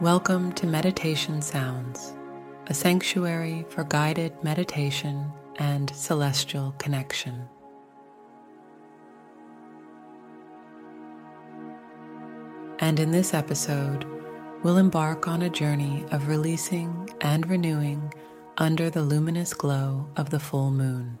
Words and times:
Welcome 0.00 0.52
to 0.52 0.66
Meditation 0.66 1.42
Sounds, 1.42 2.14
a 2.68 2.72
sanctuary 2.72 3.66
for 3.68 3.84
guided 3.84 4.32
meditation 4.42 5.30
and 5.58 5.94
celestial 5.94 6.74
connection. 6.78 7.46
And 12.78 12.98
in 12.98 13.10
this 13.10 13.34
episode, 13.34 14.06
we'll 14.62 14.78
embark 14.78 15.28
on 15.28 15.42
a 15.42 15.50
journey 15.50 16.06
of 16.12 16.28
releasing 16.28 17.10
and 17.20 17.46
renewing 17.46 18.14
under 18.56 18.88
the 18.88 19.02
luminous 19.02 19.52
glow 19.52 20.08
of 20.16 20.30
the 20.30 20.40
full 20.40 20.70
moon. 20.70 21.18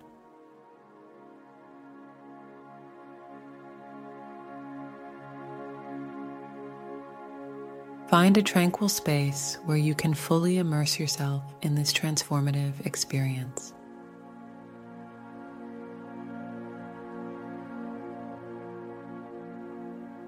Find 8.10 8.36
a 8.36 8.42
tranquil 8.42 8.88
space 8.88 9.56
where 9.66 9.76
you 9.76 9.94
can 9.94 10.14
fully 10.14 10.58
immerse 10.58 10.98
yourself 10.98 11.44
in 11.62 11.76
this 11.76 11.92
transformative 11.92 12.84
experience. 12.84 13.72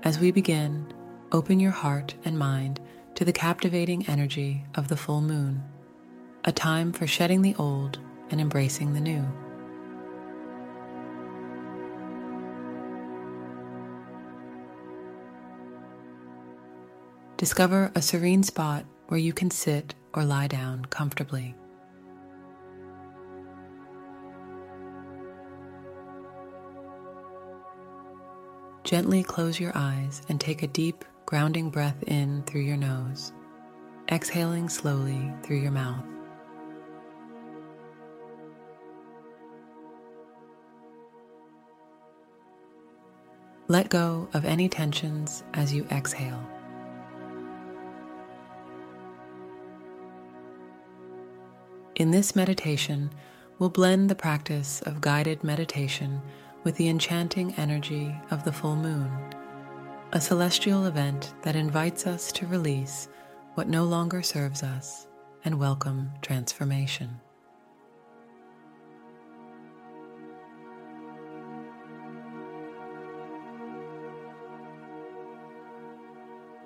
As 0.04 0.20
we 0.20 0.30
begin, 0.30 0.94
open 1.32 1.58
your 1.58 1.72
heart 1.72 2.14
and 2.24 2.38
mind 2.38 2.78
to 3.16 3.24
the 3.24 3.32
captivating 3.32 4.08
energy 4.08 4.64
of 4.76 4.86
the 4.86 4.96
full 4.96 5.20
moon, 5.20 5.64
a 6.44 6.52
time 6.52 6.92
for 6.92 7.08
shedding 7.08 7.42
the 7.42 7.56
old 7.56 7.98
and 8.30 8.40
embracing 8.40 8.92
the 8.92 9.00
new. 9.00 9.26
Discover 17.42 17.90
a 17.96 18.00
serene 18.00 18.44
spot 18.44 18.84
where 19.08 19.18
you 19.18 19.32
can 19.32 19.50
sit 19.50 19.96
or 20.14 20.22
lie 20.22 20.46
down 20.46 20.84
comfortably. 20.84 21.56
Gently 28.84 29.24
close 29.24 29.58
your 29.58 29.72
eyes 29.74 30.22
and 30.28 30.40
take 30.40 30.62
a 30.62 30.68
deep, 30.68 31.04
grounding 31.26 31.68
breath 31.68 32.00
in 32.04 32.44
through 32.44 32.60
your 32.60 32.76
nose, 32.76 33.32
exhaling 34.08 34.68
slowly 34.68 35.32
through 35.42 35.58
your 35.58 35.72
mouth. 35.72 36.04
Let 43.66 43.88
go 43.88 44.28
of 44.32 44.44
any 44.44 44.68
tensions 44.68 45.42
as 45.54 45.74
you 45.74 45.84
exhale. 45.90 46.40
In 51.96 52.10
this 52.10 52.34
meditation, 52.34 53.10
we'll 53.58 53.68
blend 53.68 54.08
the 54.08 54.14
practice 54.14 54.80
of 54.86 55.02
guided 55.02 55.44
meditation 55.44 56.22
with 56.64 56.74
the 56.76 56.88
enchanting 56.88 57.52
energy 57.58 58.16
of 58.30 58.44
the 58.44 58.52
full 58.52 58.76
moon, 58.76 59.10
a 60.12 60.20
celestial 60.20 60.86
event 60.86 61.34
that 61.42 61.54
invites 61.54 62.06
us 62.06 62.32
to 62.32 62.46
release 62.46 63.08
what 63.54 63.68
no 63.68 63.84
longer 63.84 64.22
serves 64.22 64.62
us 64.62 65.06
and 65.44 65.58
welcome 65.58 66.10
transformation. 66.22 67.20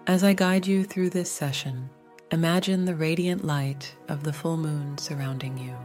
As 0.06 0.22
I 0.22 0.34
guide 0.34 0.68
you 0.68 0.84
through 0.84 1.10
this 1.10 1.32
session, 1.32 1.90
Imagine 2.32 2.86
the 2.86 2.96
radiant 2.96 3.44
light 3.44 3.94
of 4.08 4.24
the 4.24 4.32
full 4.32 4.56
moon 4.56 4.98
surrounding 4.98 5.56
you. 5.56 5.76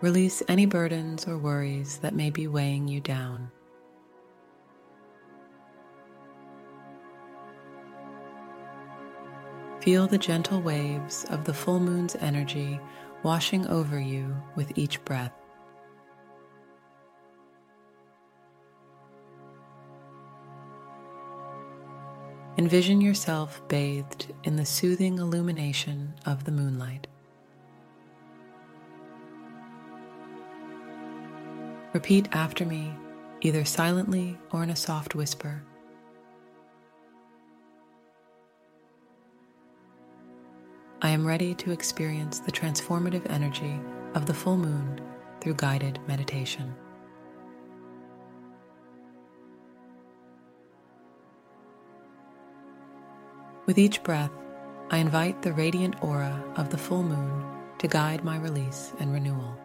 Release 0.00 0.42
any 0.48 0.64
burdens 0.64 1.28
or 1.28 1.36
worries 1.36 1.98
that 1.98 2.14
may 2.14 2.30
be 2.30 2.46
weighing 2.46 2.88
you 2.88 3.00
down. 3.00 3.50
Feel 9.82 10.06
the 10.06 10.16
gentle 10.16 10.62
waves 10.62 11.26
of 11.28 11.44
the 11.44 11.52
full 11.52 11.78
moon's 11.78 12.16
energy 12.16 12.80
washing 13.22 13.66
over 13.66 14.00
you 14.00 14.34
with 14.56 14.78
each 14.78 15.04
breath. 15.04 15.43
Envision 22.56 23.00
yourself 23.00 23.60
bathed 23.66 24.32
in 24.44 24.54
the 24.54 24.64
soothing 24.64 25.18
illumination 25.18 26.14
of 26.24 26.44
the 26.44 26.52
moonlight. 26.52 27.08
Repeat 31.92 32.28
after 32.30 32.64
me, 32.64 32.92
either 33.40 33.64
silently 33.64 34.38
or 34.52 34.62
in 34.62 34.70
a 34.70 34.76
soft 34.76 35.16
whisper. 35.16 35.64
I 41.02 41.10
am 41.10 41.26
ready 41.26 41.54
to 41.56 41.72
experience 41.72 42.38
the 42.38 42.52
transformative 42.52 43.28
energy 43.30 43.80
of 44.14 44.26
the 44.26 44.34
full 44.34 44.56
moon 44.56 45.00
through 45.40 45.54
guided 45.54 45.98
meditation. 46.06 46.72
With 53.66 53.78
each 53.78 54.02
breath, 54.02 54.30
I 54.90 54.98
invite 54.98 55.40
the 55.40 55.54
radiant 55.54 56.02
aura 56.02 56.44
of 56.56 56.68
the 56.68 56.76
full 56.76 57.02
moon 57.02 57.44
to 57.78 57.88
guide 57.88 58.22
my 58.22 58.36
release 58.36 58.92
and 59.00 59.10
renewal. 59.10 59.58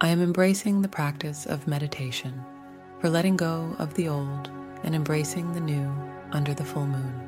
I 0.00 0.08
am 0.08 0.22
embracing 0.22 0.80
the 0.80 0.88
practice 0.88 1.44
of 1.44 1.66
meditation 1.66 2.42
for 2.98 3.10
letting 3.10 3.36
go 3.36 3.76
of 3.78 3.92
the 3.92 4.08
old 4.08 4.50
and 4.82 4.94
embracing 4.94 5.52
the 5.52 5.60
new 5.60 5.92
under 6.32 6.54
the 6.54 6.64
full 6.64 6.86
moon. 6.86 7.25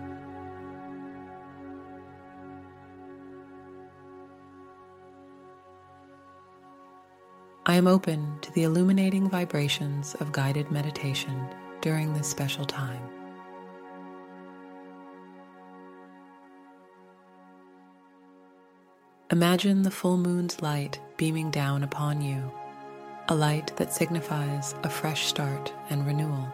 I 7.68 7.74
am 7.74 7.86
open 7.86 8.38
to 8.40 8.50
the 8.52 8.62
illuminating 8.62 9.28
vibrations 9.28 10.14
of 10.20 10.32
guided 10.32 10.70
meditation 10.70 11.38
during 11.82 12.14
this 12.14 12.26
special 12.26 12.64
time. 12.64 13.02
Imagine 19.30 19.82
the 19.82 19.90
full 19.90 20.16
moon's 20.16 20.62
light 20.62 20.98
beaming 21.18 21.50
down 21.50 21.82
upon 21.82 22.22
you, 22.22 22.50
a 23.28 23.34
light 23.34 23.76
that 23.76 23.92
signifies 23.92 24.74
a 24.82 24.88
fresh 24.88 25.26
start 25.26 25.70
and 25.90 26.06
renewal. 26.06 26.50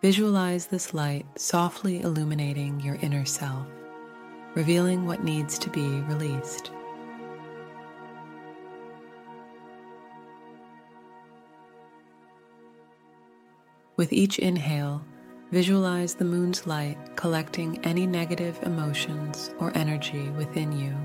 Visualize 0.00 0.66
this 0.66 0.92
light 0.92 1.26
softly 1.36 2.00
illuminating 2.00 2.80
your 2.80 2.96
inner 2.96 3.24
self 3.24 3.68
revealing 4.54 5.06
what 5.06 5.24
needs 5.24 5.58
to 5.58 5.70
be 5.70 6.00
released. 6.02 6.70
With 13.96 14.12
each 14.12 14.38
inhale, 14.38 15.04
visualize 15.52 16.14
the 16.14 16.24
moon's 16.24 16.66
light 16.66 16.98
collecting 17.14 17.78
any 17.84 18.06
negative 18.06 18.58
emotions 18.62 19.54
or 19.58 19.70
energy 19.76 20.28
within 20.30 20.72
you. 20.72 20.96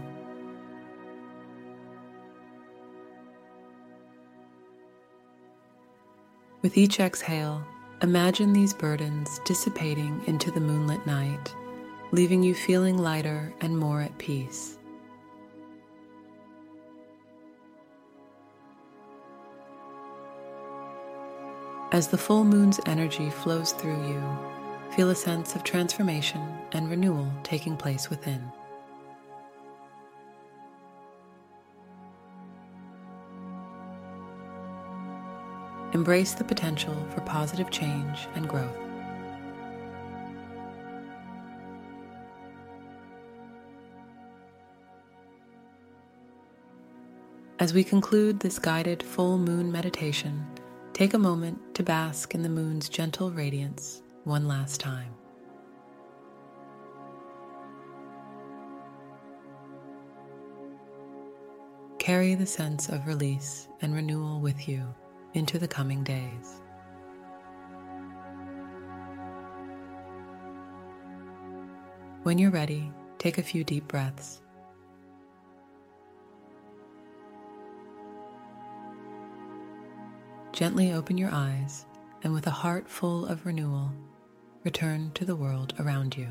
With 6.64 6.78
each 6.78 7.00
exhale, 7.00 7.64
imagine 8.02 8.52
these 8.52 8.74
burdens 8.74 9.40
dissipating 9.46 10.22
into 10.26 10.50
the 10.50 10.60
moonlit 10.60 11.06
night, 11.06 11.54
leaving 12.12 12.42
you 12.42 12.56
feeling 12.56 12.98
lighter 12.98 13.54
and 13.60 13.78
more 13.78 14.02
at 14.02 14.18
peace. 14.18 14.78
As 21.92 22.08
the 22.08 22.18
full 22.18 22.44
moon's 22.44 22.80
energy 22.86 23.30
flows 23.30 23.72
through 23.72 24.08
you, 24.08 24.22
feel 24.96 25.10
a 25.10 25.16
sense 25.16 25.56
of 25.56 25.64
transformation 25.64 26.42
and 26.74 26.90
renewal 26.90 27.32
taking 27.44 27.78
place 27.78 28.10
within. 28.10 28.42
Embrace 35.94 36.34
the 36.34 36.44
potential 36.44 36.96
for 37.10 37.22
positive 37.22 37.72
change 37.72 38.28
and 38.36 38.48
growth. 38.48 38.87
As 47.60 47.74
we 47.74 47.84
conclude 47.84 48.40
this 48.40 48.60
guided 48.60 49.02
full 49.02 49.40
moon 49.40 49.72
meditation, 49.72 50.46
take 50.94 51.16
a 51.16 51.18
moment 51.18 51.60
to 51.74 51.82
bask 51.82 52.36
in 52.36 52.44
the 52.44 52.50
moon's 52.50 52.88
gentle 52.88 53.32
radiance 53.32 54.04
one 54.26 54.48
last 54.48 54.80
time. 54.80 55.12
Carry 61.98 62.36
the 62.36 62.46
sense 62.46 62.90
of 62.90 63.08
release 63.08 63.68
and 63.82 63.96
renewal 63.96 64.40
with 64.40 64.70
you 64.70 64.94
into 65.34 65.58
the 65.58 65.68
coming 65.68 66.04
days. 66.04 66.62
When 72.22 72.38
you're 72.38 72.52
ready, 72.52 72.92
take 73.18 73.40
a 73.40 73.44
few 73.44 73.64
deep 73.64 73.88
breaths. 73.88 74.42
Gently 80.58 80.92
open 80.92 81.20
your 81.20 81.30
eyes 81.32 81.86
and, 82.24 82.34
with 82.34 82.48
a 82.48 82.50
heart 82.50 82.90
full 82.90 83.28
of 83.28 83.46
renewal, 83.46 83.92
return 84.64 85.12
to 85.14 85.24
the 85.24 85.36
world 85.36 85.76
around 85.78 86.18
you. 86.18 86.30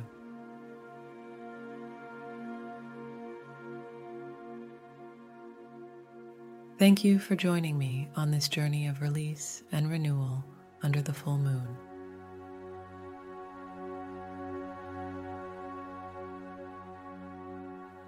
Thank 6.77 7.05
you 7.05 7.21
for 7.21 7.37
joining 7.37 7.79
me 7.79 8.09
on 8.17 8.33
this 8.33 8.49
journey 8.49 8.89
of 8.89 9.01
release 9.01 9.63
and 9.71 9.89
renewal 9.89 10.45
under 10.83 11.01
the 11.01 11.15
full 11.15 11.39
moon. 11.39 11.69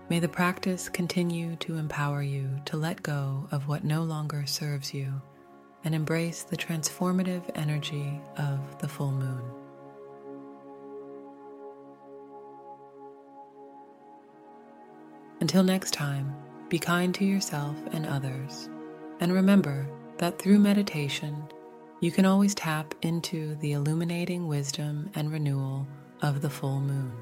May 0.08 0.18
the 0.18 0.28
practice 0.28 0.88
continue 0.88 1.54
to 1.60 1.76
empower 1.76 2.22
you 2.22 2.60
to 2.64 2.76
let 2.76 3.04
go 3.04 3.46
of 3.52 3.68
what 3.68 3.84
no 3.84 4.02
longer 4.02 4.46
serves 4.46 4.92
you 4.92 5.22
and 5.88 5.94
embrace 5.94 6.42
the 6.42 6.54
transformative 6.54 7.40
energy 7.54 8.20
of 8.36 8.78
the 8.78 8.86
full 8.86 9.10
moon. 9.10 9.40
Until 15.40 15.62
next 15.62 15.92
time, 15.92 16.36
be 16.68 16.78
kind 16.78 17.14
to 17.14 17.24
yourself 17.24 17.74
and 17.92 18.04
others, 18.04 18.68
and 19.20 19.32
remember 19.32 19.88
that 20.18 20.38
through 20.38 20.58
meditation, 20.58 21.42
you 22.00 22.10
can 22.10 22.26
always 22.26 22.54
tap 22.54 22.94
into 23.00 23.54
the 23.54 23.72
illuminating 23.72 24.46
wisdom 24.46 25.10
and 25.14 25.32
renewal 25.32 25.88
of 26.20 26.42
the 26.42 26.50
full 26.50 26.80
moon. 26.82 27.14